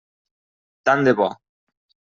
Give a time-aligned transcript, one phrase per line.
[0.89, 1.31] Tant de bo.